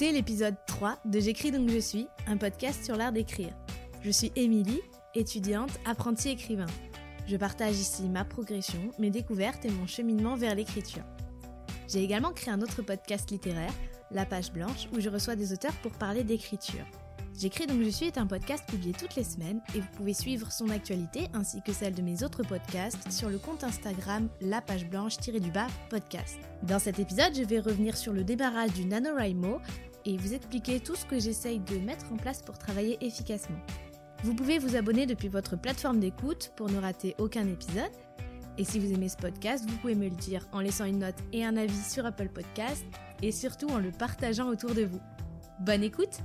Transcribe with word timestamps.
écoutez 0.00 0.16
l'épisode 0.16 0.54
3 0.66 0.96
de 1.04 1.20
J'écris 1.20 1.52
donc 1.52 1.68
je 1.68 1.78
suis, 1.78 2.06
un 2.26 2.38
podcast 2.38 2.82
sur 2.82 2.96
l'art 2.96 3.12
d'écrire. 3.12 3.52
Je 4.00 4.10
suis 4.10 4.32
Émilie, 4.34 4.80
étudiante, 5.14 5.78
apprentie 5.84 6.30
écrivain. 6.30 6.64
Je 7.26 7.36
partage 7.36 7.78
ici 7.78 8.08
ma 8.08 8.24
progression, 8.24 8.80
mes 8.98 9.10
découvertes 9.10 9.66
et 9.66 9.70
mon 9.70 9.86
cheminement 9.86 10.36
vers 10.36 10.54
l'écriture. 10.54 11.02
J'ai 11.86 12.02
également 12.02 12.32
créé 12.32 12.54
un 12.54 12.62
autre 12.62 12.80
podcast 12.80 13.30
littéraire, 13.30 13.74
La 14.10 14.24
Page 14.24 14.52
Blanche, 14.52 14.88
où 14.94 15.00
je 15.00 15.10
reçois 15.10 15.36
des 15.36 15.52
auteurs 15.52 15.76
pour 15.82 15.92
parler 15.92 16.24
d'écriture. 16.24 16.86
J'écris 17.38 17.66
donc 17.66 17.82
je 17.82 17.90
suis 17.90 18.06
est 18.06 18.18
un 18.18 18.26
podcast 18.26 18.64
publié 18.68 18.92
toutes 18.92 19.16
les 19.16 19.24
semaines 19.24 19.60
et 19.74 19.80
vous 19.80 19.88
pouvez 19.96 20.14
suivre 20.14 20.50
son 20.50 20.68
actualité 20.70 21.28
ainsi 21.34 21.62
que 21.62 21.72
celle 21.72 21.94
de 21.94 22.02
mes 22.02 22.22
autres 22.22 22.42
podcasts 22.42 23.10
sur 23.10 23.28
le 23.28 23.38
compte 23.38 23.64
Instagram 23.64 24.28
la 24.40 24.60
page 24.60 24.86
blanche-du-bas 24.86 25.66
podcast. 25.90 26.38
Dans 26.62 26.78
cet 26.78 26.98
épisode, 26.98 27.34
je 27.34 27.42
vais 27.42 27.60
revenir 27.60 27.96
sur 27.96 28.12
le 28.12 28.24
démarrage 28.24 28.72
du 28.72 28.84
NaNoWriMo 28.84 29.60
et 30.04 30.16
vous 30.16 30.34
expliquer 30.34 30.80
tout 30.80 30.94
ce 30.94 31.04
que 31.04 31.18
j'essaye 31.18 31.58
de 31.60 31.78
mettre 31.78 32.12
en 32.12 32.16
place 32.16 32.42
pour 32.42 32.58
travailler 32.58 32.98
efficacement. 33.00 33.60
Vous 34.22 34.34
pouvez 34.34 34.58
vous 34.58 34.76
abonner 34.76 35.06
depuis 35.06 35.28
votre 35.28 35.56
plateforme 35.56 36.00
d'écoute 36.00 36.52
pour 36.56 36.70
ne 36.70 36.78
rater 36.78 37.14
aucun 37.18 37.46
épisode. 37.48 37.90
Et 38.58 38.64
si 38.64 38.78
vous 38.78 38.92
aimez 38.92 39.08
ce 39.08 39.16
podcast, 39.16 39.64
vous 39.68 39.76
pouvez 39.78 39.94
me 39.94 40.08
le 40.08 40.16
dire 40.16 40.46
en 40.52 40.60
laissant 40.60 40.84
une 40.84 40.98
note 40.98 41.14
et 41.32 41.44
un 41.44 41.56
avis 41.56 41.82
sur 41.82 42.04
Apple 42.04 42.28
Podcast 42.28 42.84
et 43.22 43.32
surtout 43.32 43.68
en 43.68 43.78
le 43.78 43.90
partageant 43.90 44.48
autour 44.48 44.74
de 44.74 44.82
vous. 44.82 45.00
Bonne 45.60 45.82
écoute 45.82 46.20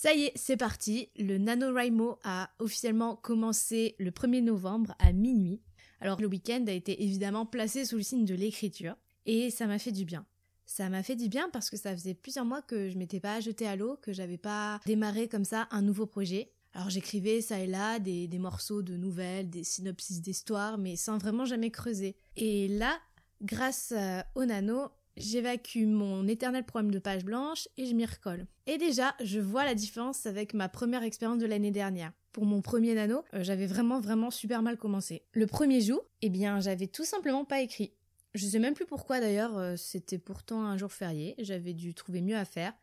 Ça 0.00 0.14
y 0.14 0.26
est, 0.26 0.32
c'est 0.36 0.56
parti. 0.56 1.10
Le 1.18 1.38
NaNoWriMo 1.38 2.20
a 2.22 2.50
officiellement 2.60 3.16
commencé 3.16 3.96
le 3.98 4.12
1er 4.12 4.44
novembre 4.44 4.94
à 5.00 5.12
minuit. 5.12 5.60
Alors 6.00 6.20
le 6.20 6.26
week-end 6.26 6.64
a 6.68 6.72
été 6.72 7.02
évidemment 7.02 7.46
placé 7.46 7.84
sous 7.84 7.96
le 7.96 8.02
signe 8.02 8.24
de 8.24 8.34
l'écriture 8.34 8.96
et 9.26 9.50
ça 9.50 9.66
m'a 9.66 9.78
fait 9.78 9.92
du 9.92 10.04
bien. 10.04 10.26
Ça 10.66 10.88
m'a 10.90 11.02
fait 11.02 11.16
du 11.16 11.28
bien 11.28 11.48
parce 11.50 11.70
que 11.70 11.76
ça 11.76 11.92
faisait 11.92 12.14
plusieurs 12.14 12.44
mois 12.44 12.62
que 12.62 12.90
je 12.90 12.98
m'étais 12.98 13.20
pas 13.20 13.40
jetée 13.40 13.66
à 13.66 13.74
l'eau, 13.74 13.96
que 14.02 14.12
j'avais 14.12 14.36
pas 14.36 14.80
démarré 14.84 15.26
comme 15.28 15.44
ça 15.44 15.66
un 15.70 15.82
nouveau 15.82 16.06
projet. 16.06 16.50
Alors 16.74 16.90
j'écrivais 16.90 17.40
ça 17.40 17.58
et 17.58 17.66
là 17.66 17.98
des, 17.98 18.28
morceaux 18.38 18.82
de 18.82 18.96
nouvelles, 18.96 19.48
des 19.48 19.64
synopsis 19.64 20.20
d'histoires, 20.20 20.78
mais 20.78 20.96
sans 20.96 21.18
vraiment 21.18 21.46
jamais 21.46 21.70
creuser. 21.70 22.16
Et 22.36 22.68
là, 22.68 22.98
grâce 23.40 23.94
euh, 23.96 24.20
au 24.34 24.44
nano, 24.44 24.88
j'évacue 25.16 25.86
mon 25.86 26.28
éternel 26.28 26.64
problème 26.64 26.90
de 26.92 26.98
page 26.98 27.24
blanche 27.24 27.66
et 27.76 27.86
je 27.86 27.94
m'y 27.94 28.04
recolle. 28.04 28.46
Et 28.66 28.78
déjà, 28.78 29.14
je 29.24 29.40
vois 29.40 29.64
la 29.64 29.74
différence 29.74 30.26
avec 30.26 30.54
ma 30.54 30.68
première 30.68 31.02
expérience 31.02 31.38
de 31.38 31.46
l'année 31.46 31.72
dernière. 31.72 32.12
Pour 32.38 32.46
mon 32.46 32.62
premier 32.62 32.94
nano, 32.94 33.24
euh, 33.34 33.42
j'avais 33.42 33.66
vraiment 33.66 33.98
vraiment 33.98 34.30
super 34.30 34.62
mal 34.62 34.76
commencé. 34.76 35.24
Le 35.32 35.48
premier 35.48 35.80
jour, 35.80 36.04
eh 36.22 36.28
bien, 36.28 36.60
j'avais 36.60 36.86
tout 36.86 37.04
simplement 37.04 37.44
pas 37.44 37.62
écrit. 37.62 37.92
Je 38.32 38.46
sais 38.46 38.60
même 38.60 38.74
plus 38.74 38.86
pourquoi 38.86 39.18
d'ailleurs, 39.18 39.58
euh, 39.58 39.74
c'était 39.74 40.18
pourtant 40.18 40.62
un 40.62 40.76
jour 40.76 40.92
férié, 40.92 41.34
j'avais 41.38 41.74
dû 41.74 41.94
trouver 41.94 42.22
mieux 42.22 42.36
à 42.36 42.44
faire. 42.44 42.74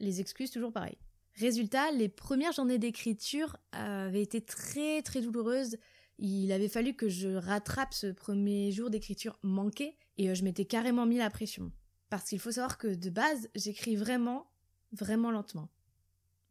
Les 0.00 0.22
excuses 0.22 0.50
toujours 0.50 0.72
pareil. 0.72 0.96
Résultat, 1.34 1.92
les 1.92 2.08
premières 2.08 2.52
journées 2.52 2.78
d'écriture 2.78 3.58
avaient 3.72 4.22
été 4.22 4.40
très 4.40 5.02
très 5.02 5.20
douloureuses. 5.20 5.76
Il 6.16 6.50
avait 6.50 6.70
fallu 6.70 6.94
que 6.94 7.10
je 7.10 7.28
rattrape 7.28 7.92
ce 7.92 8.06
premier 8.06 8.72
jour 8.72 8.88
d'écriture 8.88 9.38
manqué 9.42 9.98
et 10.16 10.30
euh, 10.30 10.34
je 10.34 10.44
m'étais 10.44 10.64
carrément 10.64 11.04
mis 11.04 11.18
la 11.18 11.28
pression. 11.28 11.72
Parce 12.08 12.30
qu'il 12.30 12.40
faut 12.40 12.52
savoir 12.52 12.78
que 12.78 12.88
de 12.88 13.10
base, 13.10 13.50
j'écris 13.54 13.96
vraiment, 13.96 14.46
vraiment 14.92 15.30
lentement. 15.30 15.68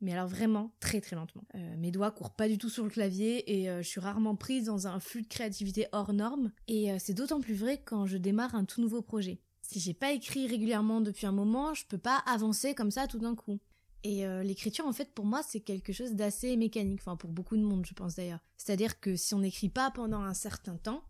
Mais 0.04 0.14
alors 0.14 0.28
vraiment 0.28 0.72
très 0.80 1.02
très 1.02 1.16
lentement. 1.16 1.44
Euh, 1.56 1.76
mes 1.78 1.90
doigts 1.90 2.12
courent 2.12 2.36
pas 2.36 2.48
du 2.48 2.58
tout 2.58 2.70
sur 2.70 2.84
le 2.84 2.90
clavier 2.90 3.60
et 3.60 3.70
euh, 3.70 3.82
je 3.82 3.88
suis 3.88 4.00
rarement 4.00 4.36
prise 4.36 4.66
dans 4.66 4.86
un 4.86 5.00
flux 5.00 5.24
de 5.24 5.28
créativité 5.28 5.88
hors 5.92 6.14
norme. 6.14 6.52
Et 6.68 6.90
c'est 7.00 7.14
d'autant 7.14 7.40
plus 7.40 7.56
vrai 7.56 7.82
quand 7.84 8.06
je 8.06 8.18
démarre 8.18 8.54
un 8.54 8.66
tout 8.66 8.82
nouveau 8.82 9.02
projet. 9.02 9.40
Si 9.62 9.80
j'ai 9.80 9.94
pas 9.94 10.12
écrit 10.12 10.46
régulièrement 10.46 11.02
depuis 11.02 11.26
un 11.26 11.32
moment, 11.32 11.74
je 11.74 11.86
peux 11.88 11.98
pas 11.98 12.18
avancer 12.28 12.76
comme 12.76 12.92
ça 12.92 13.08
tout 13.08 13.20
d'un 13.20 13.34
coup. 13.34 13.60
Et 14.04 14.26
l'écriture, 14.44 14.86
en 14.86 14.92
fait, 14.92 15.14
pour 15.14 15.24
moi, 15.24 15.42
c'est 15.48 15.62
quelque 15.62 15.94
chose 15.94 16.14
d'assez 16.14 16.58
mécanique. 16.58 17.00
Enfin, 17.02 17.16
pour 17.16 17.32
beaucoup 17.32 17.56
de 17.56 17.62
monde, 17.62 17.86
je 17.86 17.94
pense 17.94 18.16
d'ailleurs. 18.16 18.42
C'est-à-dire 18.58 19.00
que 19.00 19.16
si 19.16 19.34
on 19.34 19.40
n'écrit 19.40 19.70
pas 19.70 19.90
pendant 19.92 20.22
un 20.22 20.34
certain 20.34 20.76
temps, 20.76 21.04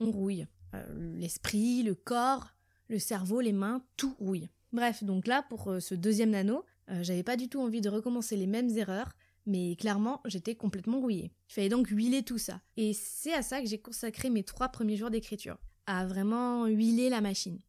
on 0.00 0.10
rouille. 0.10 0.46
Euh, 0.74 1.18
l'esprit, 1.18 1.82
le 1.82 1.94
corps, 1.94 2.54
le 2.88 2.98
cerveau, 2.98 3.40
les 3.40 3.52
mains, 3.52 3.84
tout 3.96 4.14
rouille. 4.18 4.48
Bref, 4.72 5.04
donc 5.04 5.26
là, 5.26 5.44
pour 5.48 5.70
euh, 5.70 5.80
ce 5.80 5.94
deuxième 5.94 6.30
nano, 6.30 6.64
euh, 6.90 7.02
j'avais 7.02 7.22
pas 7.22 7.36
du 7.36 7.48
tout 7.48 7.60
envie 7.60 7.80
de 7.80 7.88
recommencer 7.88 8.36
les 8.36 8.46
mêmes 8.46 8.70
erreurs, 8.76 9.12
mais 9.46 9.76
clairement, 9.76 10.20
j'étais 10.24 10.54
complètement 10.54 11.00
rouillée. 11.00 11.32
Il 11.48 11.52
fallait 11.52 11.68
donc 11.68 11.88
huiler 11.88 12.22
tout 12.22 12.38
ça. 12.38 12.60
Et 12.76 12.92
c'est 12.92 13.32
à 13.32 13.42
ça 13.42 13.60
que 13.60 13.66
j'ai 13.66 13.78
consacré 13.78 14.30
mes 14.30 14.42
trois 14.42 14.68
premiers 14.68 14.96
jours 14.96 15.10
d'écriture. 15.10 15.58
À 15.86 16.06
vraiment 16.06 16.66
huiler 16.66 17.10
la 17.10 17.20
machine. 17.20 17.60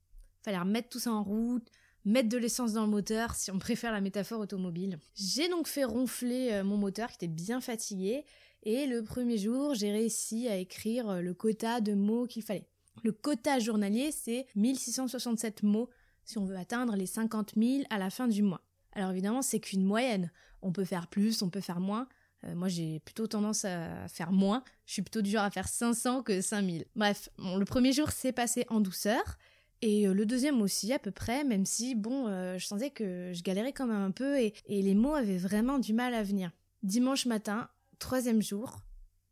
Fallait 0.41 0.59
remettre 0.59 0.89
tout 0.89 0.99
ça 0.99 1.11
en 1.11 1.23
route, 1.23 1.67
mettre 2.05 2.29
de 2.29 2.37
l'essence 2.37 2.73
dans 2.73 2.83
le 2.83 2.91
moteur, 2.91 3.35
si 3.35 3.51
on 3.51 3.59
préfère 3.59 3.91
la 3.91 4.01
métaphore 4.01 4.39
automobile. 4.39 4.99
J'ai 5.15 5.49
donc 5.49 5.67
fait 5.67 5.83
ronfler 5.83 6.61
mon 6.63 6.77
moteur 6.77 7.09
qui 7.09 7.15
était 7.15 7.27
bien 7.27 7.59
fatigué, 7.59 8.23
et 8.63 8.87
le 8.87 9.03
premier 9.03 9.37
jour, 9.37 9.73
j'ai 9.73 9.91
réussi 9.91 10.47
à 10.47 10.55
écrire 10.57 11.21
le 11.21 11.33
quota 11.33 11.81
de 11.81 11.93
mots 11.93 12.25
qu'il 12.25 12.43
fallait. 12.43 12.67
Le 13.03 13.11
quota 13.11 13.59
journalier, 13.59 14.11
c'est 14.11 14.47
1667 14.55 15.63
mots 15.63 15.89
si 16.23 16.37
on 16.37 16.45
veut 16.45 16.57
atteindre 16.57 16.95
les 16.95 17.05
50 17.05 17.53
000 17.55 17.83
à 17.89 17.99
la 17.99 18.09
fin 18.09 18.27
du 18.27 18.41
mois. 18.41 18.64
Alors 18.95 19.11
évidemment, 19.11 19.41
c'est 19.41 19.59
qu'une 19.59 19.83
moyenne. 19.83 20.31
On 20.61 20.71
peut 20.71 20.85
faire 20.85 21.07
plus, 21.07 21.41
on 21.41 21.49
peut 21.49 21.61
faire 21.61 21.79
moins. 21.79 22.07
Euh, 22.45 22.55
moi, 22.55 22.67
j'ai 22.67 22.99
plutôt 23.01 23.27
tendance 23.27 23.65
à 23.65 24.07
faire 24.07 24.31
moins. 24.31 24.63
Je 24.85 24.93
suis 24.93 25.01
plutôt 25.01 25.21
du 25.21 25.31
genre 25.31 25.43
à 25.43 25.51
faire 25.51 25.67
500 25.67 26.23
que 26.23 26.41
5000. 26.41 26.85
Bref, 26.95 27.29
le 27.37 27.63
premier 27.65 27.91
jour 27.91 28.11
s'est 28.11 28.31
passé 28.31 28.65
en 28.69 28.79
douceur. 28.79 29.37
Et 29.81 30.07
euh, 30.07 30.13
le 30.13 30.25
deuxième 30.25 30.61
aussi, 30.61 30.93
à 30.93 30.99
peu 30.99 31.11
près, 31.11 31.43
même 31.43 31.65
si, 31.65 31.95
bon, 31.95 32.27
euh, 32.27 32.57
je 32.57 32.65
sentais 32.65 32.89
que 32.89 33.31
je 33.33 33.43
galérais 33.43 33.73
quand 33.73 33.87
même 33.87 34.01
un 34.01 34.11
peu 34.11 34.39
et, 34.39 34.53
les 34.67 34.95
mots 34.95 35.13
avaient 35.13 35.37
vraiment 35.37 35.79
du 35.79 35.93
mal 35.93 36.13
à 36.13 36.23
venir. 36.23 36.51
Dimanche 36.83 37.25
matin, 37.25 37.69
troisième 37.99 38.41
jour, 38.41 38.77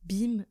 bim, 0.04 0.46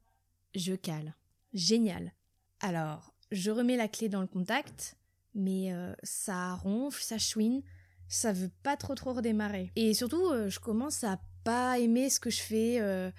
je 0.55 0.75
cale. 0.75 1.15
Génial. 1.53 2.12
Alors, 2.61 3.12
je 3.31 3.51
remets 3.51 3.77
la 3.77 3.89
clé 3.89 4.09
dans 4.09 4.21
le 4.21 4.27
contact, 4.27 4.97
mais 5.34 5.72
ça 6.03 6.55
ronfle, 6.55 7.03
ça 7.03 7.19
chouine, 7.19 7.62
ça 8.09 8.33
veut 8.33 8.51
pas 8.63 8.77
trop 8.77 8.95
trop 8.95 9.13
redémarrer. 9.13 9.71
Et 9.77 9.95
surtout, 9.95 10.27
euh, 10.27 10.49
je 10.49 10.61
commence 10.61 11.05
à 11.05 11.21
pas 11.45 11.79
aimer 11.79 12.11
ce 12.11 12.21
que 12.21 12.31
je 12.31 12.41
fais. 12.41 12.81
Euh, 12.81 13.11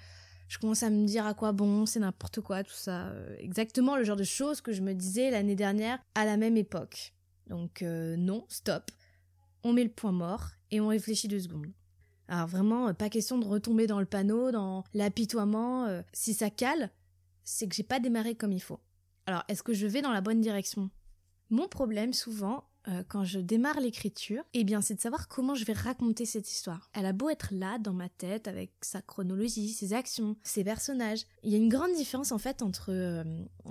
je 0.48 0.58
commence 0.58 0.82
à 0.82 0.90
me 0.90 1.06
dire 1.06 1.26
à 1.26 1.34
quoi 1.34 1.52
bon, 1.52 1.86
c'est 1.86 2.00
n'importe 2.00 2.40
quoi, 2.40 2.62
tout 2.62 2.72
ça. 2.72 3.12
exactement 3.38 3.96
le 3.96 4.04
genre 4.04 4.16
de 4.16 4.24
choses 4.24 4.60
que 4.60 4.72
je 4.72 4.82
me 4.82 4.94
disais 4.94 5.30
l'année 5.30 5.56
dernière 5.56 5.98
à 6.14 6.24
la 6.24 6.36
même 6.36 6.56
époque. 6.56 7.14
Donc 7.48 7.82
non, 7.82 8.44
stop. 8.48 8.90
On 9.64 9.72
met 9.72 9.84
le 9.84 9.90
point 9.90 10.12
mort 10.12 10.50
et 10.70 10.80
on 10.80 10.88
réfléchit 10.88 11.28
deux 11.28 11.40
secondes. 11.40 11.72
Alors 12.28 12.46
vraiment, 12.46 12.92
pas 12.94 13.08
question 13.08 13.38
de 13.38 13.46
retomber 13.46 13.86
dans 13.86 14.00
le 14.00 14.06
panneau, 14.06 14.52
dans 14.52 14.84
l'apitoiement. 14.92 16.02
si 16.12 16.34
ça 16.34 16.50
cale, 16.50 16.90
c'est 17.42 17.66
que 17.68 17.74
j'ai 17.74 17.82
pas 17.82 18.00
démarré 18.00 18.34
comme 18.34 18.52
il 18.52 18.62
faut. 18.62 18.80
Alors, 19.26 19.44
est-ce 19.48 19.62
que 19.62 19.72
je 19.72 19.86
vais 19.86 20.02
dans 20.02 20.12
la 20.12 20.20
bonne 20.20 20.40
direction? 20.40 20.90
Mon 21.50 21.68
problème, 21.68 22.12
souvent, 22.12 22.64
euh, 22.88 23.02
quand 23.08 23.24
je 23.24 23.38
démarre 23.38 23.80
l'écriture, 23.80 24.42
eh 24.52 24.64
bien, 24.64 24.80
c'est 24.82 24.94
de 24.94 25.00
savoir 25.00 25.28
comment 25.28 25.54
je 25.54 25.64
vais 25.64 25.72
raconter 25.72 26.26
cette 26.26 26.50
histoire. 26.50 26.90
Elle 26.92 27.06
a 27.06 27.12
beau 27.12 27.30
être 27.30 27.48
là, 27.50 27.78
dans 27.78 27.94
ma 27.94 28.08
tête, 28.08 28.46
avec 28.46 28.72
sa 28.82 29.00
chronologie, 29.00 29.70
ses 29.70 29.94
actions, 29.94 30.36
ses 30.42 30.64
personnages. 30.64 31.24
Il 31.42 31.50
y 31.50 31.54
a 31.54 31.58
une 31.58 31.70
grande 31.70 31.94
différence, 31.94 32.30
en 32.30 32.38
fait, 32.38 32.60
entre 32.62 32.90
euh, 32.90 33.24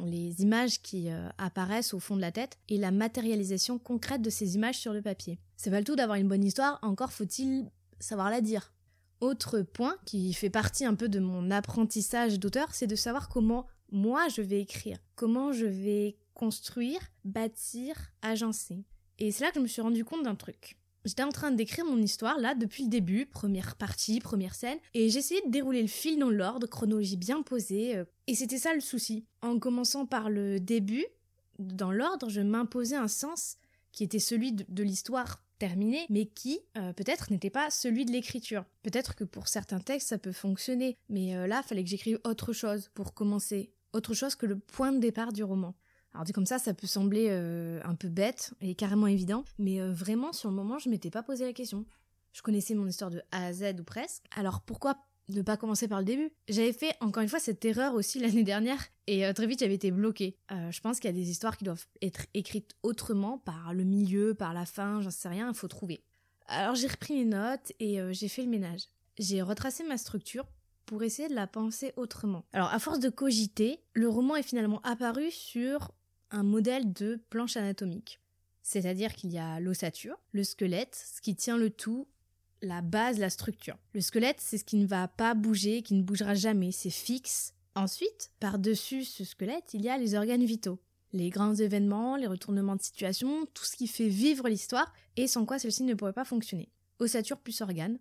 les 0.06 0.42
images 0.42 0.82
qui 0.82 1.12
euh, 1.12 1.30
apparaissent 1.38 1.94
au 1.94 2.00
fond 2.00 2.16
de 2.16 2.22
la 2.22 2.32
tête 2.32 2.58
et 2.70 2.78
la 2.78 2.92
matérialisation 2.92 3.78
concrète 3.78 4.22
de 4.22 4.32
ces 4.32 4.56
images 4.56 4.80
sur 4.80 4.94
le 4.94 5.02
papier. 5.02 5.40
C'est 5.58 5.70
pas 5.70 5.80
le 5.80 5.86
tout 5.86 5.96
d'avoir 5.96 6.18
une 6.18 6.28
bonne 6.28 6.44
histoire, 6.44 6.80
encore 6.82 7.12
faut-il 7.12 7.70
savoir 8.00 8.30
la 8.32 8.42
dire. 8.42 8.74
Autre 9.22 9.62
point 9.62 9.96
qui 10.06 10.34
fait 10.34 10.50
partie 10.50 10.86
un 10.86 10.96
peu 10.96 11.08
de 11.08 11.20
mon 11.20 11.52
apprentissage 11.52 12.40
d'auteur, 12.40 12.74
c'est 12.74 12.88
de 12.88 12.96
savoir 12.96 13.30
comment 13.30 13.68
moi 13.92 14.28
je 14.28 14.42
vais 14.42 14.60
écrire, 14.60 14.98
comment 15.16 15.54
je 15.54 15.66
vais 15.66 16.18
construire, 16.34 17.00
bâtir, 17.24 17.96
agencer. 18.22 18.84
Et 19.20 19.32
c'est 19.32 19.44
là 19.44 19.52
que 19.52 19.56
je 19.58 19.62
me 19.62 19.68
suis 19.68 19.82
rendu 19.82 20.04
compte 20.04 20.24
d'un 20.24 20.36
truc. 20.36 20.78
J'étais 21.06 21.24
en 21.24 21.30
train 21.30 21.52
d'écrire 21.52 21.86
mon 21.86 22.02
histoire 22.02 22.40
là 22.40 22.56
depuis 22.56 22.84
le 22.84 22.90
début, 22.90 23.26
première 23.26 23.76
partie, 23.76 24.22
première 24.22 24.56
scène, 24.56 24.78
et 24.94 25.10
j'essayais 25.10 25.42
de 25.46 25.52
dérouler 25.52 25.82
le 25.82 25.88
fil 25.88 26.18
dans 26.18 26.30
l'ordre, 26.30 26.66
chronologie 26.66 27.18
bien 27.18 27.42
posée, 27.42 27.98
euh, 27.98 28.06
et 28.28 28.36
c'était 28.36 28.58
ça 28.58 28.74
le 28.74 28.80
souci. 28.80 29.26
En 29.42 29.60
commençant 29.60 30.06
par 30.06 30.30
le 30.30 30.62
début, 30.62 31.06
dans 31.60 31.92
l'ordre, 31.92 32.30
je 32.30 32.40
m'imposais 32.40 32.96
un 32.96 33.10
sens 33.10 33.58
qui 33.92 34.04
était 34.04 34.20
celui 34.20 34.54
de, 34.54 34.84
l'histoire 34.84 35.44
terminée, 35.60 36.06
mais 36.10 36.26
qui 36.26 36.60
euh, 36.78 36.94
peut-être 36.94 37.32
n'était 37.32 37.50
pas 37.50 37.70
celui 37.70 38.06
de 38.06 38.12
l'écriture. 38.12 38.64
Peut-être 38.82 39.16
que 39.16 39.26
pour 39.26 39.50
certains 39.50 39.80
textes 39.80 40.08
ça 40.10 40.18
peut 40.18 40.32
fonctionner, 40.32 40.98
mais 41.10 41.36
euh, 41.36 41.48
là, 41.48 41.64
fallait 41.64 41.84
que 41.84 41.90
j'écrive 41.90 42.20
autre 42.24 42.54
chose 42.54 42.90
pour 42.94 43.14
commencer, 43.14 43.72
autre 43.92 44.14
chose 44.14 44.36
que 44.36 44.46
le 44.46 44.58
point 44.58 44.94
de 44.94 45.00
départ 45.00 45.34
du 45.34 45.44
roman. 45.44 45.76
Alors 46.14 46.26
dit 46.26 46.32
comme 46.32 46.46
ça, 46.46 46.60
ça 46.60 46.74
peut 46.74 46.88
sembler 46.88 47.28
euh, 47.30 47.82
un 47.84 47.96
peu 47.96 48.08
bête 48.08 48.54
et 48.62 48.76
carrément 48.76 49.08
évident, 49.08 49.44
mais 49.58 49.82
euh, 49.82 49.92
vraiment 49.92 50.32
sur 50.32 50.50
le 50.50 50.56
moment, 50.56 50.78
je 50.78 50.90
m'étais 50.90 51.10
pas 51.10 51.24
posé 51.24 51.46
la 51.46 51.54
question. 51.54 51.86
Je 52.34 52.42
connaissais 52.42 52.76
mon 52.76 52.88
histoire 52.88 53.10
de 53.10 53.22
A 53.32 53.46
à 53.48 53.54
Z 53.54 53.80
ou 53.80 53.84
presque. 53.84 54.24
Alors 54.36 54.62
pourquoi 54.62 54.98
ne 55.30 55.42
pas 55.42 55.58
commencer 55.58 55.88
par 55.88 56.00
le 56.00 56.06
début? 56.06 56.32
J'avais 56.48 56.74
fait 56.74 56.96
encore 57.00 57.24
une 57.24 57.30
fois 57.30 57.40
cette 57.40 57.66
erreur 57.66 57.96
aussi 57.96 58.20
l'année 58.22 58.44
dernière 58.44 58.84
et 59.08 59.26
euh, 59.26 59.34
très 59.34 59.48
vite 59.48 59.60
j'avais 59.60 59.74
été 59.74 59.90
bloquée. 59.90 60.38
Je 60.50 60.80
pense 60.82 61.00
qu'il 61.00 61.10
y 61.10 61.14
a 61.14 61.18
des 61.18 61.32
histoires 61.32 61.58
qui 61.58 61.64
doivent 61.64 61.86
être 62.02 62.28
écrites 62.36 62.76
autrement, 62.84 63.40
par 63.40 63.74
le 63.74 63.84
milieu, 63.84 64.36
par 64.36 64.54
la 64.54 64.66
fin, 64.66 65.02
j'en 65.02 65.10
sais 65.10 65.30
rien, 65.30 65.50
il 65.50 65.56
faut 65.56 65.68
trouver. 65.68 66.04
Alors 66.46 66.76
j'ai 66.76 66.88
repris 66.88 67.16
mes 67.16 67.26
notes 67.26 67.72
et 67.80 68.00
j'ai 68.14 68.28
fait 68.28 68.44
le 68.44 68.50
ménage. 68.50 68.82
J'ai 69.18 69.42
retracé 69.42 69.84
ma 69.84 69.98
structure 69.98 70.46
pour 70.86 71.02
essayer 71.02 71.28
de 71.28 71.34
la 71.34 71.48
penser 71.48 71.94
autrement. 71.96 72.46
Alors 72.54 72.72
à 72.72 72.78
force 72.78 73.00
de 73.00 73.10
cogiter, 73.10 73.80
le 73.94 74.10
roman 74.10 74.36
est 74.36 74.44
finalement 74.44 74.82
apparu 74.82 75.32
sur 75.32 75.92
un 76.34 76.44
modèle 76.44 76.92
de 76.92 77.22
planche 77.30 77.56
anatomique. 77.56 78.20
C'est-à-dire 78.64 79.14
qu'il 79.14 79.32
y 79.32 79.38
a 79.38 79.60
l'ossature, 79.60 80.18
le 80.32 80.44
squelette, 80.44 80.96
ce 81.16 81.22
qui 81.22 81.36
tient 81.36 81.58
le 81.58 81.70
tout, 81.70 82.08
la 82.62 82.82
base, 82.82 83.20
la 83.20 83.30
structure. 83.30 83.78
Le 83.94 84.02
squelette, 84.02 84.40
c'est 84.40 84.58
ce 84.58 84.64
qui 84.64 84.78
ne 84.78 84.88
va 84.88 85.08
pas 85.08 85.34
bouger, 85.36 85.82
qui 85.82 85.94
ne 85.94 86.04
bougera 86.04 86.34
jamais, 86.34 86.72
c'est 86.72 86.90
fixe. 86.90 87.54
Ensuite, 87.76 88.32
par-dessus 88.40 89.04
ce 89.04 89.24
squelette, 89.24 89.74
il 89.74 89.82
y 89.82 89.90
a 89.90 89.98
les 89.98 90.16
organes 90.16 90.46
vitaux. 90.46 90.80
Les 91.12 91.30
grands 91.30 91.54
événements, 91.54 92.16
les 92.16 92.26
retournements 92.28 92.76
de 92.76 92.82
situation, 92.82 93.46
tout 93.54 93.66
ce 93.66 93.76
qui 93.76 93.88
fait 93.88 94.10
vivre 94.10 94.48
l'histoire 94.48 94.92
et 95.16 95.28
sans 95.28 95.46
quoi 95.46 95.60
celle-ci 95.60 95.84
ne 95.84 95.94
pourrait 95.94 96.14
pas 96.14 96.26
fonctionner. 96.26 96.70
Ossature 97.00 97.38
plus 97.38 97.62
organes, 97.62 98.00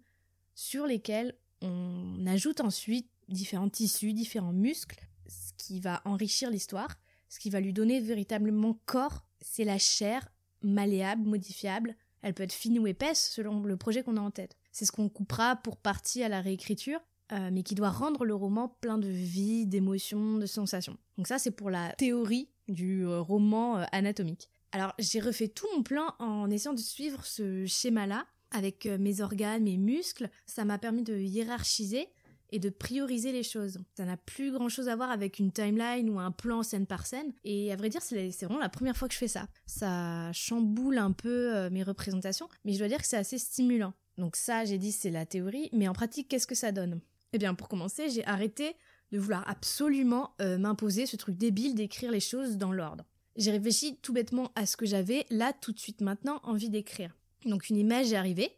sur 0.54 0.86
lesquels 0.86 1.34
on 1.60 2.24
ajoute 2.26 2.60
ensuite 2.60 3.10
différents 3.28 3.68
tissus, 3.68 4.12
différents 4.14 4.52
muscles, 4.52 5.00
ce 5.26 5.52
qui 5.58 5.80
va 5.80 6.00
enrichir 6.04 6.50
l'histoire, 6.50 6.96
ce 7.32 7.38
qui 7.38 7.48
va 7.48 7.60
lui 7.60 7.72
donner 7.72 7.98
véritablement 7.98 8.78
corps, 8.84 9.24
c'est 9.40 9.64
la 9.64 9.78
chair 9.78 10.30
malléable, 10.60 11.26
modifiable, 11.26 11.96
elle 12.20 12.34
peut 12.34 12.42
être 12.42 12.52
fine 12.52 12.78
ou 12.78 12.86
épaisse 12.86 13.30
selon 13.34 13.62
le 13.62 13.76
projet 13.78 14.02
qu'on 14.02 14.18
a 14.18 14.20
en 14.20 14.30
tête. 14.30 14.58
C'est 14.70 14.84
ce 14.84 14.92
qu'on 14.92 15.08
coupera 15.08 15.56
pour 15.56 15.78
partie 15.78 16.22
à 16.22 16.28
la 16.28 16.42
réécriture, 16.42 17.00
euh, 17.32 17.48
mais 17.50 17.62
qui 17.62 17.74
doit 17.74 17.88
rendre 17.88 18.26
le 18.26 18.34
roman 18.34 18.68
plein 18.82 18.98
de 18.98 19.08
vie, 19.08 19.64
d'émotions, 19.64 20.36
de 20.36 20.44
sensations. 20.44 20.98
Donc 21.16 21.26
ça, 21.26 21.38
c'est 21.38 21.52
pour 21.52 21.70
la 21.70 21.94
théorie 21.94 22.50
du 22.68 23.06
euh, 23.06 23.22
roman 23.22 23.78
euh, 23.78 23.84
anatomique. 23.92 24.50
Alors 24.72 24.92
j'ai 24.98 25.18
refait 25.18 25.48
tout 25.48 25.66
mon 25.74 25.82
plan 25.82 26.14
en 26.18 26.50
essayant 26.50 26.74
de 26.74 26.80
suivre 26.80 27.24
ce 27.24 27.64
schéma-là 27.64 28.26
avec 28.50 28.84
mes 28.84 29.22
organes, 29.22 29.62
mes 29.62 29.78
muscles. 29.78 30.28
Ça 30.44 30.66
m'a 30.66 30.76
permis 30.76 31.02
de 31.02 31.16
hiérarchiser 31.16 32.08
et 32.52 32.58
de 32.58 32.70
prioriser 32.70 33.32
les 33.32 33.42
choses. 33.42 33.78
Ça 33.96 34.04
n'a 34.04 34.16
plus 34.16 34.52
grand 34.52 34.68
chose 34.68 34.88
à 34.88 34.94
voir 34.94 35.10
avec 35.10 35.38
une 35.38 35.50
timeline 35.50 36.08
ou 36.10 36.20
un 36.20 36.30
plan 36.30 36.62
scène 36.62 36.86
par 36.86 37.06
scène. 37.06 37.32
Et 37.44 37.72
à 37.72 37.76
vrai 37.76 37.88
dire, 37.88 38.02
c'est 38.02 38.30
vraiment 38.42 38.60
la 38.60 38.68
première 38.68 38.96
fois 38.96 39.08
que 39.08 39.14
je 39.14 39.18
fais 39.18 39.28
ça. 39.28 39.48
Ça 39.66 40.30
chamboule 40.32 40.98
un 40.98 41.12
peu 41.12 41.56
euh, 41.56 41.70
mes 41.70 41.82
représentations, 41.82 42.48
mais 42.64 42.74
je 42.74 42.78
dois 42.78 42.88
dire 42.88 42.98
que 42.98 43.06
c'est 43.06 43.16
assez 43.16 43.38
stimulant. 43.38 43.94
Donc 44.18 44.36
ça, 44.36 44.64
j'ai 44.64 44.78
dit, 44.78 44.92
c'est 44.92 45.10
la 45.10 45.26
théorie, 45.26 45.70
mais 45.72 45.88
en 45.88 45.94
pratique, 45.94 46.28
qu'est-ce 46.28 46.46
que 46.46 46.54
ça 46.54 46.70
donne? 46.70 47.00
Eh 47.32 47.38
bien, 47.38 47.54
pour 47.54 47.68
commencer, 47.68 48.10
j'ai 48.10 48.24
arrêté 48.26 48.76
de 49.10 49.18
vouloir 49.18 49.48
absolument 49.48 50.34
euh, 50.40 50.58
m'imposer 50.58 51.06
ce 51.06 51.16
truc 51.16 51.36
débile 51.36 51.74
d'écrire 51.74 52.10
les 52.10 52.20
choses 52.20 52.56
dans 52.58 52.72
l'ordre. 52.72 53.04
J'ai 53.36 53.50
réfléchi 53.50 53.96
tout 54.02 54.12
bêtement 54.12 54.52
à 54.54 54.66
ce 54.66 54.76
que 54.76 54.84
j'avais 54.84 55.24
là 55.30 55.52
tout 55.52 55.72
de 55.72 55.78
suite 55.78 56.02
maintenant 56.02 56.40
envie 56.42 56.68
d'écrire. 56.68 57.16
Donc 57.46 57.70
une 57.70 57.76
image 57.76 58.12
est 58.12 58.16
arrivée, 58.16 58.52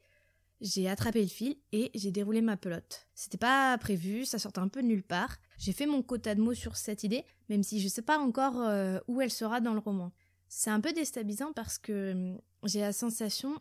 j'ai 0.65 0.89
attrapé 0.89 1.21
le 1.21 1.29
fil 1.29 1.57
et 1.73 1.91
j'ai 1.95 2.11
déroulé 2.11 2.41
ma 2.41 2.57
pelote. 2.57 3.07
C'était 3.15 3.37
pas 3.37 3.77
prévu, 3.77 4.25
ça 4.25 4.39
sortait 4.39 4.61
un 4.61 4.69
peu 4.69 4.81
de 4.81 4.87
nulle 4.87 5.03
part. 5.03 5.37
J'ai 5.59 5.73
fait 5.73 5.85
mon 5.85 6.03
quota 6.03 6.35
de 6.35 6.41
mots 6.41 6.55
sur 6.55 6.77
cette 6.77 7.05
idée, 7.05 7.25
même 7.51 7.63
si 7.63 7.81
je 7.81 7.89
sais 7.89 8.03
pas 8.03 8.19
encore 8.19 8.61
euh, 8.63 8.99
où 9.07 9.21
elle 9.21 9.31
sera 9.31 9.61
dans 9.61 9.75
le 9.75 9.79
roman. 9.79 10.11
C'est 10.49 10.71
un 10.71 10.81
peu 10.81 10.95
déstabilisant 10.95 11.53
parce 11.53 11.77
que 11.77 12.13
hum, 12.13 12.41
j'ai 12.65 12.81
la 12.81 12.95
sensation, 12.95 13.55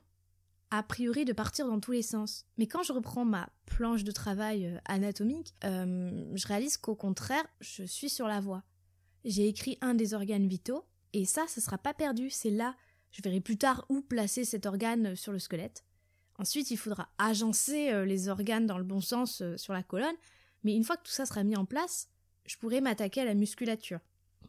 a 0.71 0.81
priori, 0.81 1.25
de 1.25 1.33
partir 1.33 1.67
dans 1.67 1.81
tous 1.81 1.91
les 1.91 2.01
sens. 2.01 2.45
Mais 2.57 2.67
quand 2.67 2.83
je 2.83 2.93
reprends 2.93 3.25
ma 3.25 3.49
planche 3.65 4.05
de 4.05 4.11
travail 4.11 4.65
euh, 4.65 4.77
anatomique, 4.85 5.53
hum, 5.65 6.31
je 6.35 6.47
réalise 6.47 6.77
qu'au 6.77 6.95
contraire, 6.95 7.45
je 7.59 7.83
suis 7.83 8.09
sur 8.09 8.29
la 8.29 8.39
voie. 8.39 8.63
J'ai 9.25 9.49
écrit 9.49 9.77
un 9.81 9.93
des 9.93 10.13
organes 10.13 10.47
vitaux, 10.47 10.85
et 11.11 11.25
ça, 11.25 11.45
ce 11.49 11.59
sera 11.59 11.77
pas 11.77 11.93
perdu, 11.93 12.29
c'est 12.29 12.49
là. 12.49 12.75
Je 13.11 13.21
verrai 13.21 13.41
plus 13.41 13.57
tard 13.57 13.85
où 13.89 14.01
placer 14.01 14.45
cet 14.45 14.65
organe 14.65 15.15
sur 15.17 15.33
le 15.33 15.39
squelette. 15.39 15.83
Ensuite, 16.39 16.71
il 16.71 16.77
faudra 16.77 17.09
agencer 17.17 17.91
euh, 17.91 18.05
les 18.05 18.29
organes 18.29 18.65
dans 18.65 18.77
le 18.77 18.83
bon 18.83 19.01
sens 19.01 19.41
euh, 19.41 19.57
sur 19.57 19.73
la 19.73 19.83
colonne, 19.83 20.15
mais 20.63 20.75
une 20.75 20.83
fois 20.83 20.97
que 20.97 21.03
tout 21.03 21.11
ça 21.11 21.25
sera 21.25 21.43
mis 21.43 21.55
en 21.55 21.65
place, 21.65 22.09
je 22.45 22.57
pourrai 22.57 22.81
m'attaquer 22.81 23.21
à 23.21 23.25
la 23.25 23.33
musculature. 23.33 23.99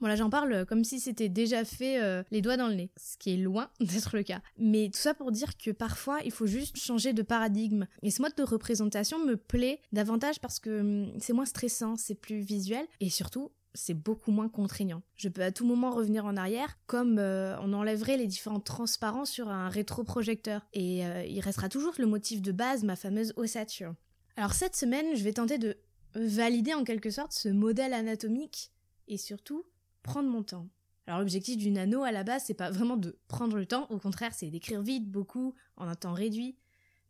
Voilà, 0.01 0.17
j'en 0.17 0.29
parle 0.29 0.53
euh, 0.53 0.65
comme 0.65 0.83
si 0.83 0.99
c'était 0.99 1.29
déjà 1.29 1.65
fait 1.65 2.25
les 2.31 2.41
doigts 2.41 2.57
dans 2.57 2.69
le 2.69 2.75
nez, 2.75 2.91
ce 2.97 3.17
qui 3.17 3.35
est 3.35 3.37
loin 3.37 3.71
d'être 3.81 4.17
le 4.17 4.23
cas. 4.23 4.41
Mais 4.59 4.91
tout 4.93 4.99
ça 4.99 5.15
pour 5.15 5.31
dire 5.31 5.57
que 5.57 5.71
parfois, 5.71 6.21
il 6.25 6.33
faut 6.33 6.47
juste 6.47 6.77
changer 6.77 7.13
de 7.13 7.23
paradigme. 7.23 7.87
Et 8.03 8.11
ce 8.11 8.23
mode 8.23 8.35
de 8.35 8.43
représentation 8.43 9.25
me 9.25 9.37
plaît 9.37 9.81
davantage 9.93 10.41
parce 10.41 10.59
que 10.61 10.81
hum, 10.81 11.13
c'est 11.21 11.33
moins 11.33 11.47
stressant, 11.47 11.97
c'est 11.97 12.15
plus 12.15 12.41
visuel, 12.41 12.87
et 13.01 13.11
surtout, 13.11 13.51
c'est 13.75 13.95
beaucoup 13.95 14.31
moins 14.31 14.49
contraignant. 14.49 15.03
Je 15.17 15.29
peux 15.29 15.43
à 15.43 15.53
tout 15.53 15.67
moment 15.67 15.91
revenir 15.91 16.25
en 16.25 16.37
arrière, 16.37 16.79
comme 16.87 17.19
euh, 17.19 17.59
on 17.61 17.73
enlèverait 17.73 18.17
les 18.17 18.27
différents 18.27 18.61
transparents 18.61 19.25
sur 19.25 19.49
un 19.49 19.69
rétroprojecteur. 19.69 20.67
Et 20.73 21.05
euh, 21.05 21.25
il 21.25 21.41
restera 21.41 21.69
toujours 21.69 21.95
le 21.99 22.07
motif 22.07 22.41
de 22.41 22.53
base, 22.53 22.85
ma 22.85 22.97
fameuse 22.97 23.33
ossature. 23.37 23.95
Alors 24.37 24.53
cette 24.53 24.77
semaine, 24.77 25.17
je 25.17 25.25
vais 25.25 25.33
tenter 25.33 25.59
de 25.59 25.77
valider 26.15 26.75
en 26.75 26.85
quelque 26.85 27.11
sorte 27.11 27.33
ce 27.33 27.49
modèle 27.49 27.93
anatomique 27.93 28.71
et 29.09 29.17
surtout 29.17 29.65
prendre 30.03 30.29
mon 30.29 30.43
temps. 30.43 30.69
Alors 31.07 31.21
l'objectif 31.21 31.59
du 31.59 31.71
nano 31.71 32.03
à 32.03 32.13
la 32.13 32.25
base, 32.25 32.45
c'est 32.47 32.55
pas 32.55 32.71
vraiment 32.71 32.97
de 32.97 33.19
prendre 33.29 33.57
le 33.57 33.67
temps, 33.67 33.87
au 33.91 33.99
contraire, 33.99 34.33
c'est 34.35 34.51
d'écrire 34.51 34.83
vite, 34.83 35.11
beaucoup, 35.11 35.55
en 35.77 35.87
un 35.87 35.95
temps 35.95 36.15
réduit. 36.15 36.57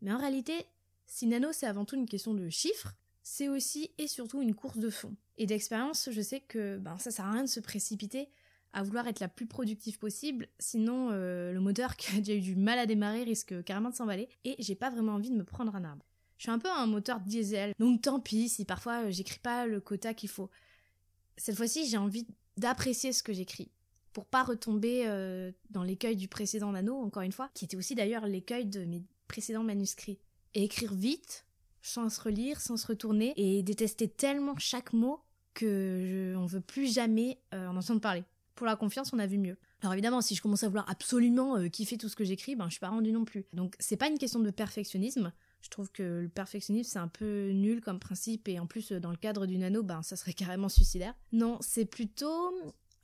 Mais 0.01 0.11
en 0.11 0.17
réalité, 0.17 0.53
si 1.05 1.27
nano 1.27 1.49
c'est 1.53 1.67
avant 1.67 1.85
tout 1.85 1.95
une 1.95 2.07
question 2.07 2.33
de 2.33 2.49
chiffres, 2.49 2.93
c'est 3.23 3.47
aussi 3.47 3.91
et 3.97 4.07
surtout 4.07 4.41
une 4.41 4.53
course 4.53 4.77
de 4.77 4.89
fond. 4.89 5.15
Et 5.37 5.45
d'expérience, 5.45 6.09
je 6.11 6.21
sais 6.21 6.39
que 6.39 6.77
ben, 6.77 6.97
ça 6.97 7.11
sert 7.11 7.25
à 7.25 7.31
rien 7.31 7.43
de 7.43 7.49
se 7.49 7.59
précipiter 7.59 8.29
à 8.75 8.83
vouloir 8.83 9.07
être 9.07 9.21
la 9.21 9.29
plus 9.29 9.45
productive 9.45 9.97
possible, 9.99 10.49
sinon 10.59 11.09
euh, 11.11 11.53
le 11.53 11.61
moteur 11.61 11.95
qui 11.95 12.13
a 12.13 12.19
déjà 12.19 12.33
eu 12.33 12.41
du 12.41 12.55
mal 12.57 12.77
à 12.77 12.85
démarrer 12.85 13.23
risque 13.23 13.63
carrément 13.63 13.89
de 13.89 13.95
s'emballer, 13.95 14.27
et 14.43 14.57
j'ai 14.59 14.75
pas 14.75 14.89
vraiment 14.89 15.13
envie 15.13 15.29
de 15.29 15.35
me 15.35 15.45
prendre 15.45 15.73
un 15.77 15.85
arbre. 15.85 16.05
Je 16.37 16.43
suis 16.43 16.51
un 16.51 16.59
peu 16.59 16.69
un 16.69 16.85
moteur 16.85 17.21
diesel, 17.21 17.73
donc 17.79 18.01
tant 18.01 18.19
pis 18.19 18.49
si 18.49 18.65
parfois 18.65 19.05
euh, 19.05 19.11
j'écris 19.11 19.39
pas 19.39 19.65
le 19.65 19.79
quota 19.79 20.13
qu'il 20.13 20.27
faut. 20.27 20.49
Cette 21.37 21.55
fois-ci, 21.55 21.87
j'ai 21.87 21.95
envie 21.95 22.27
d'apprécier 22.57 23.13
ce 23.13 23.23
que 23.23 23.31
j'écris, 23.31 23.71
pour 24.11 24.25
pas 24.25 24.43
retomber 24.43 25.03
euh, 25.05 25.53
dans 25.69 25.83
l'écueil 25.83 26.17
du 26.17 26.27
précédent 26.27 26.73
nano, 26.73 26.97
encore 26.97 27.23
une 27.23 27.31
fois, 27.31 27.49
qui 27.53 27.63
était 27.63 27.77
aussi 27.77 27.95
d'ailleurs 27.95 28.27
l'écueil 28.27 28.65
de 28.65 28.83
mes 28.83 29.01
précédents 29.29 29.63
manuscrits. 29.63 30.19
Et 30.53 30.65
écrire 30.65 30.93
vite, 30.93 31.45
sans 31.81 32.09
se 32.09 32.19
relire, 32.19 32.59
sans 32.59 32.75
se 32.75 32.87
retourner, 32.87 33.33
et 33.37 33.63
détester 33.63 34.09
tellement 34.09 34.57
chaque 34.57 34.91
mot 34.91 35.21
que 35.55 36.05
je, 36.05 36.35
on 36.35 36.45
veut 36.45 36.61
plus 36.61 36.93
jamais 36.93 37.39
euh, 37.55 37.67
en 37.67 37.75
entendre 37.75 38.01
parler. 38.01 38.23
Pour 38.53 38.67
la 38.67 38.75
confiance, 38.75 39.11
on 39.11 39.19
a 39.19 39.25
vu 39.25 39.39
mieux. 39.39 39.57
Alors 39.81 39.93
évidemment, 39.93 40.21
si 40.21 40.35
je 40.35 40.41
commence 40.41 40.63
à 40.63 40.67
vouloir 40.67 40.89
absolument 40.89 41.57
euh, 41.57 41.67
kiffer 41.67 41.97
tout 41.97 42.07
ce 42.07 42.15
que 42.15 42.23
j'écris, 42.23 42.55
ben 42.55 42.65
je 42.65 42.71
suis 42.71 42.79
pas 42.79 42.89
rendu 42.89 43.11
non 43.11 43.25
plus. 43.25 43.45
Donc 43.53 43.75
c'est 43.79 43.97
pas 43.97 44.07
une 44.07 44.17
question 44.17 44.39
de 44.39 44.51
perfectionnisme. 44.51 45.33
Je 45.61 45.69
trouve 45.69 45.91
que 45.91 46.21
le 46.21 46.29
perfectionnisme 46.29 46.91
c'est 46.91 46.99
un 46.99 47.07
peu 47.07 47.49
nul 47.51 47.81
comme 47.81 47.99
principe 47.99 48.47
et 48.47 48.59
en 48.59 48.67
plus 48.67 48.91
dans 48.91 49.11
le 49.11 49.17
cadre 49.17 49.47
du 49.47 49.57
nano, 49.57 49.83
ben 49.83 50.03
ça 50.03 50.15
serait 50.15 50.33
carrément 50.33 50.69
suicidaire. 50.69 51.15
Non, 51.31 51.57
c'est 51.61 51.85
plutôt 51.85 52.53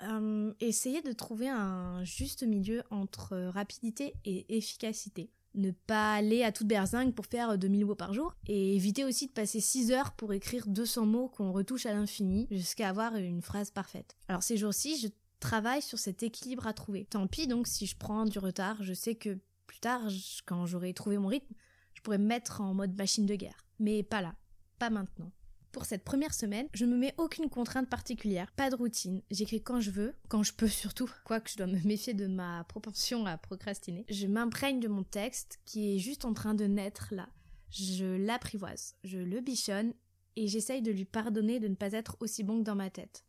euh, 0.04 0.54
essayer 0.60 1.02
de 1.02 1.12
trouver 1.12 1.50
un 1.50 2.04
juste 2.04 2.44
milieu 2.44 2.84
entre 2.90 3.38
rapidité 3.54 4.14
et 4.26 4.58
efficacité 4.58 5.30
ne 5.56 5.72
pas 5.72 6.14
aller 6.14 6.44
à 6.44 6.52
toute 6.52 6.68
berzingue 6.68 7.14
pour 7.14 7.26
faire 7.26 7.58
2000 7.58 7.86
mots 7.86 7.96
par 7.96 8.14
jour 8.14 8.36
et 8.48 8.76
éviter 8.76 9.04
aussi 9.04 9.28
de 9.28 9.32
passer 9.32 9.60
6 9.60 9.92
heures 9.92 10.12
pour 10.14 10.34
écrire 10.34 10.68
200 10.68 11.06
mots 11.06 11.28
qu'on 11.30 11.52
retouche 11.52 11.86
à 11.86 11.94
l'infini 11.94 12.48
jusqu'à 12.52 12.90
avoir 12.90 13.16
une 13.16 13.42
phrase 13.42 13.72
parfaite. 13.72 14.16
Alors 14.28 14.44
ces 14.44 14.58
jours-ci, 14.58 14.98
je 14.98 15.08
travaille 15.40 15.82
sur 15.82 16.00
cet 16.00 16.24
équilibre 16.24 16.68
à 16.68 16.74
trouver. 16.74 17.06
Tant 17.06 17.28
pis 17.28 17.48
donc 17.48 17.68
si 17.68 17.86
je 17.86 17.98
prends 17.98 18.26
du 18.26 18.40
retard, 18.40 18.82
je 18.82 18.94
sais 18.94 19.16
que 19.16 19.40
plus 19.68 19.80
tard, 19.80 20.02
quand 20.46 20.66
j'aurai 20.66 20.94
trouvé 20.94 21.18
mon 21.18 21.28
rythme, 21.28 21.54
je 21.94 22.02
pourrais 22.02 22.18
me 22.18 22.28
mettre 22.28 22.62
en 22.62 22.74
mode 22.74 22.96
machine 22.96 23.26
de 23.26 23.36
guerre. 23.36 23.66
Mais 23.80 24.04
pas 24.04 24.22
là, 24.22 24.36
pas 24.80 24.90
maintenant. 24.90 25.32
Pour 25.72 25.86
cette 25.86 26.04
première 26.04 26.34
semaine, 26.34 26.68
je 26.74 26.86
me 26.86 26.98
mets 26.98 27.16
aucune 27.18 27.50
contrainte 27.50 27.90
particulière, 27.90 28.52
pas 28.52 28.70
de 28.70 28.76
routine. 28.76 29.22
J'écris 29.32 29.64
quand 29.64 29.80
je 29.80 29.92
veux, 29.92 30.14
quand 30.28 30.44
je 30.44 30.54
peux 30.54 30.68
surtout, 30.68 31.10
quoique 31.24 31.50
je 31.50 31.58
dois 31.58 31.68
me 31.68 31.80
méfier 31.88 32.14
de 32.14 32.28
ma 32.28 32.66
propension 32.66 33.26
à 33.26 33.38
procrastiner. 33.38 34.06
Je 34.10 34.28
m'imprègne 34.28 34.82
de 34.82 34.90
mon 34.90 35.04
texte 35.04 35.60
qui 35.66 35.96
est 35.96 36.00
juste 36.00 36.26
en 36.26 36.34
train 36.34 36.54
de 36.54 36.66
naître 36.66 37.08
là. 37.12 37.30
Je 37.70 38.18
l'apprivoise, 38.18 38.96
je 39.06 39.18
le 39.18 39.40
bichonne 39.40 39.94
et 40.36 40.48
j'essaye 40.48 40.82
de 40.82 40.92
lui 40.92 41.06
pardonner 41.06 41.62
de 41.62 41.70
ne 41.70 41.76
pas 41.76 41.94
être 41.94 42.18
aussi 42.20 42.44
bon 42.44 42.60
que 42.60 42.66
dans 42.66 42.76
ma 42.76 42.90
tête. 42.90 43.24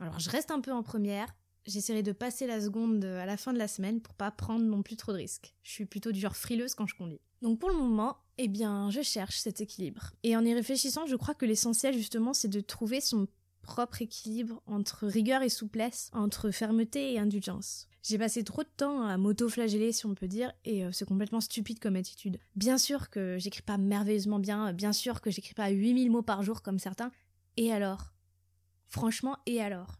Alors 0.00 0.18
je 0.18 0.30
reste 0.30 0.50
un 0.50 0.60
peu 0.60 0.72
en 0.72 0.82
première, 0.82 1.32
j'essaierai 1.64 2.02
de 2.02 2.10
passer 2.10 2.48
la 2.48 2.60
seconde 2.60 3.04
à 3.04 3.24
la 3.24 3.36
fin 3.36 3.52
de 3.52 3.58
la 3.58 3.68
semaine 3.68 4.00
pour 4.00 4.14
pas 4.14 4.32
prendre 4.32 4.64
non 4.64 4.82
plus 4.82 4.96
trop 4.96 5.12
de 5.12 5.18
risques. 5.18 5.54
Je 5.62 5.70
suis 5.70 5.86
plutôt 5.86 6.10
du 6.10 6.18
genre 6.18 6.36
frileuse 6.36 6.74
quand 6.74 6.88
je 6.88 6.96
conduis. 6.96 7.20
Donc 7.40 7.60
pour 7.60 7.68
le 7.68 7.76
moment, 7.76 8.18
eh 8.38 8.48
bien, 8.48 8.90
je 8.90 9.02
cherche 9.02 9.38
cet 9.38 9.60
équilibre. 9.60 10.12
Et 10.22 10.36
en 10.36 10.44
y 10.44 10.54
réfléchissant, 10.54 11.06
je 11.06 11.16
crois 11.16 11.34
que 11.34 11.46
l'essentiel 11.46 11.94
justement, 11.94 12.34
c'est 12.34 12.48
de 12.48 12.60
trouver 12.60 13.00
son 13.00 13.28
propre 13.62 14.02
équilibre 14.02 14.62
entre 14.66 15.06
rigueur 15.06 15.42
et 15.42 15.48
souplesse, 15.48 16.10
entre 16.12 16.50
fermeté 16.50 17.14
et 17.14 17.18
indulgence. 17.18 17.88
J'ai 18.02 18.18
passé 18.18 18.44
trop 18.44 18.62
de 18.62 18.68
temps 18.76 19.02
à 19.02 19.16
m'auto-flageller, 19.16 19.90
si 19.92 20.04
on 20.04 20.14
peut 20.14 20.28
dire, 20.28 20.52
et 20.66 20.84
euh, 20.84 20.92
c'est 20.92 21.06
complètement 21.06 21.40
stupide 21.40 21.78
comme 21.78 21.96
attitude. 21.96 22.38
Bien 22.54 22.76
sûr 22.76 23.08
que 23.08 23.38
j'écris 23.38 23.62
pas 23.62 23.78
merveilleusement 23.78 24.38
bien, 24.38 24.74
bien 24.74 24.92
sûr 24.92 25.22
que 25.22 25.30
j'écris 25.30 25.54
pas 25.54 25.70
8000 25.70 26.10
mots 26.10 26.22
par 26.22 26.42
jour 26.42 26.60
comme 26.60 26.78
certains. 26.78 27.10
Et 27.56 27.72
alors? 27.72 28.12
Franchement, 28.88 29.38
et 29.46 29.62
alors? 29.62 29.98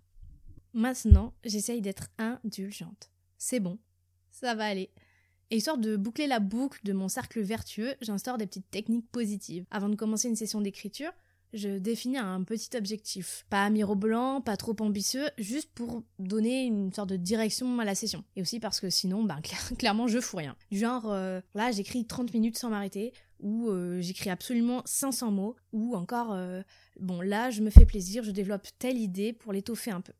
Maintenant, 0.74 1.32
j'essaye 1.44 1.80
d'être 1.80 2.08
indulgente. 2.18 3.10
C'est 3.38 3.60
bon, 3.60 3.78
ça 4.30 4.54
va 4.54 4.66
aller. 4.66 4.90
Et 5.54 5.58
histoire 5.58 5.78
de 5.78 5.94
boucler 5.94 6.26
la 6.26 6.40
boucle 6.40 6.80
de 6.82 6.92
mon 6.92 7.06
cercle 7.06 7.40
vertueux, 7.40 7.94
j'instaure 8.00 8.38
des 8.38 8.46
petites 8.48 8.68
techniques 8.72 9.08
positives. 9.12 9.64
Avant 9.70 9.88
de 9.88 9.94
commencer 9.94 10.26
une 10.26 10.34
session 10.34 10.60
d'écriture, 10.60 11.12
je 11.52 11.78
définis 11.78 12.18
un 12.18 12.42
petit 12.42 12.76
objectif. 12.76 13.46
Pas 13.50 13.70
mirobolant, 13.70 14.40
pas 14.40 14.56
trop 14.56 14.74
ambitieux, 14.80 15.28
juste 15.38 15.70
pour 15.72 16.02
donner 16.18 16.64
une 16.64 16.92
sorte 16.92 17.10
de 17.10 17.16
direction 17.16 17.78
à 17.78 17.84
la 17.84 17.94
session. 17.94 18.24
Et 18.34 18.42
aussi 18.42 18.58
parce 18.58 18.80
que 18.80 18.90
sinon, 18.90 19.22
ben, 19.22 19.40
clairement, 19.78 20.08
je 20.08 20.18
fous 20.18 20.38
rien. 20.38 20.56
Du 20.72 20.78
genre, 20.80 21.12
euh, 21.12 21.40
là, 21.54 21.70
j'écris 21.70 22.04
30 22.04 22.34
minutes 22.34 22.58
sans 22.58 22.70
m'arrêter, 22.70 23.12
ou 23.38 23.68
euh, 23.68 24.00
j'écris 24.00 24.30
absolument 24.30 24.82
500 24.86 25.30
mots, 25.30 25.54
ou 25.72 25.94
encore, 25.94 26.32
euh, 26.32 26.62
bon, 26.98 27.20
là, 27.20 27.50
je 27.50 27.62
me 27.62 27.70
fais 27.70 27.86
plaisir, 27.86 28.24
je 28.24 28.32
développe 28.32 28.66
telle 28.80 28.98
idée 28.98 29.32
pour 29.32 29.52
l'étoffer 29.52 29.92
un 29.92 30.00
peu. 30.00 30.14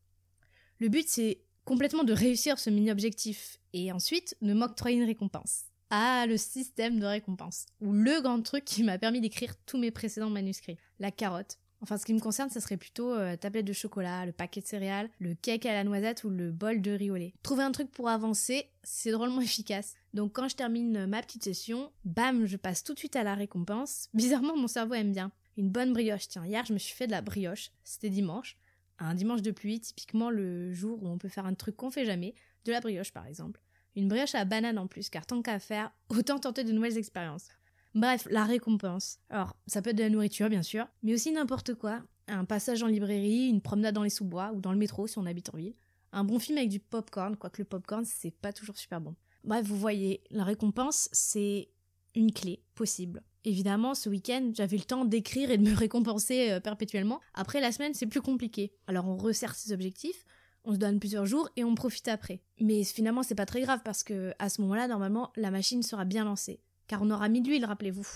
Le 0.79 0.87
but, 0.87 1.09
c'est 1.09 1.41
complètement 1.65 2.03
de 2.03 2.13
réussir 2.13 2.57
ce 2.57 2.69
mini-objectif, 2.69 3.59
et 3.75 3.91
ensuite, 3.91 4.37
de 4.41 4.53
m'octroyer 4.53 4.97
une 4.97 5.03
récompense. 5.03 5.65
Ah, 5.89 6.25
le 6.27 6.37
système 6.37 6.97
de 6.97 7.05
récompense. 7.05 7.65
Ou 7.81 7.91
le 7.91 8.21
grand 8.21 8.41
truc 8.41 8.63
qui 8.63 8.83
m'a 8.83 8.97
permis 8.97 9.19
d'écrire 9.19 9.53
tous 9.65 9.77
mes 9.77 9.91
précédents 9.91 10.29
manuscrits. 10.29 10.77
La 10.99 11.11
carotte. 11.11 11.59
Enfin, 11.81 11.97
ce 11.97 12.05
qui 12.05 12.13
me 12.13 12.21
concerne, 12.21 12.49
ça 12.49 12.61
serait 12.61 12.77
plutôt 12.77 13.13
la 13.13 13.33
euh, 13.33 13.37
tablette 13.37 13.65
de 13.65 13.73
chocolat, 13.73 14.25
le 14.25 14.31
paquet 14.31 14.61
de 14.61 14.65
céréales, 14.65 15.09
le 15.19 15.35
cake 15.35 15.65
à 15.65 15.73
la 15.73 15.83
noisette 15.83 16.23
ou 16.23 16.29
le 16.29 16.51
bol 16.51 16.81
de 16.81 16.91
riz 16.91 17.11
au 17.11 17.17
lait. 17.17 17.33
Trouver 17.43 17.63
un 17.63 17.71
truc 17.73 17.91
pour 17.91 18.07
avancer, 18.07 18.69
c'est 18.81 19.11
drôlement 19.11 19.41
efficace. 19.41 19.93
Donc 20.13 20.31
quand 20.31 20.47
je 20.47 20.55
termine 20.55 21.05
ma 21.05 21.21
petite 21.21 21.43
session, 21.43 21.91
bam, 22.05 22.45
je 22.45 22.55
passe 22.55 22.83
tout 22.83 22.93
de 22.93 22.99
suite 22.99 23.17
à 23.17 23.23
la 23.23 23.35
récompense. 23.35 24.07
Bizarrement, 24.13 24.55
mon 24.55 24.67
cerveau 24.67 24.93
aime 24.93 25.11
bien. 25.11 25.31
Une 25.57 25.69
bonne 25.69 25.91
brioche. 25.91 26.29
Tiens, 26.29 26.45
hier, 26.45 26.65
je 26.65 26.71
me 26.71 26.79
suis 26.79 26.95
fait 26.95 27.07
de 27.07 27.11
la 27.11 27.21
brioche. 27.21 27.71
C'était 27.83 28.09
dimanche. 28.09 28.57
Un 28.99 29.13
dimanche 29.13 29.41
de 29.41 29.51
pluie, 29.51 29.81
typiquement 29.81 30.29
le 30.29 30.71
jour 30.71 31.03
où 31.03 31.07
on 31.09 31.17
peut 31.17 31.27
faire 31.27 31.45
un 31.45 31.53
truc 31.53 31.75
qu'on 31.75 31.91
fait 31.91 32.05
jamais. 32.05 32.33
De 32.65 32.71
la 32.71 32.81
brioche, 32.81 33.11
par 33.11 33.25
exemple. 33.25 33.61
Une 33.95 34.07
brioche 34.07 34.35
à 34.35 34.43
banane 34.43 34.77
en 34.77 34.87
plus, 34.87 35.09
car 35.09 35.25
tant 35.25 35.41
qu'à 35.41 35.59
faire, 35.59 35.91
autant 36.09 36.39
tenter 36.39 36.63
de 36.63 36.71
nouvelles 36.71 36.97
expériences. 36.97 37.47
Bref, 37.93 38.27
la 38.29 38.43
récompense. 38.43 39.19
Alors, 39.29 39.55
ça 39.67 39.81
peut 39.81 39.91
être 39.91 39.95
de 39.95 40.03
la 40.03 40.09
nourriture, 40.09 40.49
bien 40.49 40.63
sûr, 40.63 40.85
mais 41.01 41.13
aussi 41.13 41.31
n'importe 41.31 41.75
quoi. 41.75 42.01
Un 42.27 42.43
passage 42.43 42.83
en 42.83 42.87
librairie, 42.87 43.47
une 43.47 43.61
promenade 43.61 43.95
dans 43.95 44.03
les 44.03 44.09
sous-bois 44.09 44.51
ou 44.53 44.59
dans 44.59 44.73
le 44.73 44.77
métro 44.77 45.07
si 45.07 45.17
on 45.17 45.25
habite 45.25 45.53
en 45.53 45.57
ville. 45.57 45.75
Un 46.11 46.23
bon 46.23 46.39
film 46.39 46.57
avec 46.57 46.69
du 46.69 46.79
popcorn, 46.79 47.37
quoique 47.37 47.61
le 47.61 47.65
popcorn, 47.65 48.03
c'est 48.03 48.31
pas 48.31 48.51
toujours 48.51 48.77
super 48.77 48.99
bon. 48.99 49.15
Bref, 49.45 49.65
vous 49.65 49.77
voyez, 49.77 50.23
la 50.31 50.43
récompense, 50.43 51.07
c'est 51.11 51.69
une 52.15 52.31
clé 52.31 52.63
possible. 52.73 53.21
Évidemment, 53.43 53.93
ce 53.93 54.09
week-end, 54.09 54.51
j'avais 54.53 54.77
le 54.77 54.83
temps 54.83 55.05
d'écrire 55.05 55.51
et 55.51 55.57
de 55.57 55.63
me 55.63 55.75
récompenser 55.77 56.51
euh, 56.51 56.59
perpétuellement. 56.59 57.21
Après 57.33 57.61
la 57.61 57.71
semaine, 57.71 57.93
c'est 57.93 58.07
plus 58.07 58.21
compliqué. 58.21 58.73
Alors 58.87 59.07
on 59.07 59.17
resserre 59.17 59.55
ses 59.55 59.71
objectifs, 59.71 60.25
on 60.65 60.73
se 60.73 60.79
donne 60.79 60.99
plusieurs 60.99 61.25
jours 61.25 61.49
et 61.55 61.63
on 61.63 61.75
profite 61.75 62.07
après. 62.07 62.41
Mais 62.59 62.83
finalement, 62.83 63.23
c'est 63.23 63.35
pas 63.35 63.45
très 63.45 63.61
grave 63.61 63.81
parce 63.83 64.03
que 64.03 64.33
à 64.39 64.49
ce 64.49 64.61
moment-là, 64.61 64.87
normalement, 64.87 65.31
la 65.35 65.51
machine 65.51 65.83
sera 65.83 66.05
bien 66.05 66.25
lancée. 66.25 66.59
Car 66.87 67.01
on 67.01 67.11
aura 67.11 67.29
mis 67.29 67.41
de 67.41 67.47
l'huile, 67.47 67.65
rappelez-vous. 67.65 68.07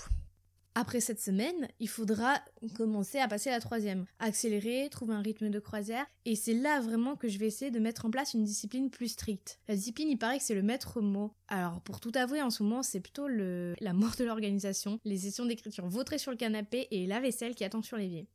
Après 0.76 1.00
cette 1.00 1.20
semaine, 1.20 1.68
il 1.80 1.88
faudra 1.88 2.40
commencer 2.76 3.18
à 3.18 3.26
passer 3.26 3.50
à 3.50 3.54
la 3.54 3.60
troisième. 3.60 4.06
Accélérer, 4.20 4.88
trouver 4.88 5.14
un 5.14 5.20
rythme 5.20 5.50
de 5.50 5.58
croisière. 5.58 6.06
Et 6.24 6.36
c'est 6.36 6.54
là 6.54 6.80
vraiment 6.80 7.16
que 7.16 7.28
je 7.28 7.38
vais 7.38 7.48
essayer 7.48 7.72
de 7.72 7.80
mettre 7.80 8.06
en 8.06 8.10
place 8.10 8.34
une 8.34 8.44
discipline 8.44 8.88
plus 8.88 9.08
stricte. 9.08 9.58
La 9.66 9.74
discipline, 9.74 10.08
il 10.08 10.16
paraît 10.16 10.38
que 10.38 10.44
c'est 10.44 10.54
le 10.54 10.62
maître 10.62 11.00
mot. 11.00 11.34
Alors, 11.48 11.80
pour 11.80 11.98
tout 11.98 12.12
avouer, 12.14 12.40
en 12.40 12.50
ce 12.50 12.62
moment, 12.62 12.84
c'est 12.84 13.00
plutôt 13.00 13.26
la 13.26 13.92
mort 13.92 14.14
de 14.16 14.24
l'organisation, 14.24 15.00
les 15.04 15.18
sessions 15.18 15.44
d'écriture 15.44 15.88
vautrées 15.88 16.18
sur 16.18 16.30
le 16.30 16.36
canapé 16.36 16.86
et 16.92 17.06
la 17.08 17.18
vaisselle 17.18 17.56
qui 17.56 17.64
attend 17.64 17.82
sur 17.82 17.96
l'évier. 17.96 18.28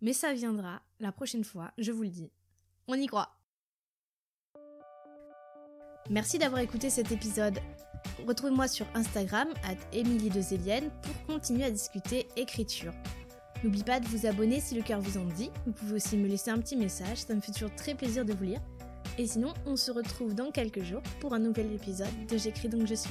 Mais 0.00 0.12
ça 0.12 0.32
viendra 0.32 0.80
la 1.00 1.10
prochaine 1.10 1.44
fois, 1.44 1.72
je 1.76 1.90
vous 1.90 2.04
le 2.04 2.10
dis. 2.10 2.30
On 2.86 2.94
y 2.94 3.06
croit. 3.06 3.36
Merci 6.10 6.38
d'avoir 6.38 6.60
écouté 6.60 6.90
cet 6.90 7.12
épisode. 7.12 7.58
Retrouvez-moi 8.26 8.68
sur 8.68 8.86
Instagram, 8.94 9.48
at 9.64 9.76
Emilie 9.96 10.28
de 10.28 10.40
pour 11.02 11.26
continuer 11.26 11.64
à 11.64 11.70
discuter 11.70 12.28
écriture. 12.36 12.92
N'oubliez 13.62 13.84
pas 13.84 14.00
de 14.00 14.06
vous 14.08 14.26
abonner 14.26 14.60
si 14.60 14.74
le 14.74 14.82
cœur 14.82 15.00
vous 15.00 15.16
en 15.16 15.24
dit. 15.24 15.50
Vous 15.64 15.72
pouvez 15.72 15.94
aussi 15.94 16.18
me 16.18 16.28
laisser 16.28 16.50
un 16.50 16.58
petit 16.58 16.76
message, 16.76 17.18
ça 17.18 17.34
me 17.34 17.40
fait 17.40 17.52
toujours 17.52 17.74
très 17.74 17.94
plaisir 17.94 18.26
de 18.26 18.34
vous 18.34 18.44
lire. 18.44 18.60
Et 19.16 19.26
sinon, 19.26 19.54
on 19.64 19.76
se 19.76 19.90
retrouve 19.90 20.34
dans 20.34 20.50
quelques 20.50 20.82
jours 20.82 21.02
pour 21.20 21.32
un 21.32 21.38
nouvel 21.38 21.72
épisode 21.72 22.26
de 22.28 22.36
J'écris 22.36 22.68
donc 22.68 22.86
je 22.86 22.94
suis. 22.94 23.10